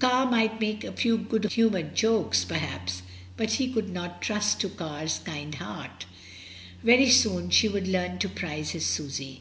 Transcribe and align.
Car 0.00 0.30
might 0.30 0.60
make 0.60 0.84
a 0.84 0.92
few 0.92 1.16
good 1.16 1.50
humoured 1.50 1.94
jokes, 1.94 2.44
perhaps, 2.44 3.00
but 3.38 3.52
he 3.52 3.72
could 3.72 3.96
trust 4.20 4.60
to 4.60 4.68
Car's 4.68 5.20
kind 5.20 5.54
heart, 5.54 6.04
very 6.84 7.08
soon 7.08 7.48
she 7.48 7.70
would 7.70 7.88
learn 7.88 8.18
to 8.18 8.28
prize 8.28 8.72
his 8.72 8.84
Susy. 8.84 9.40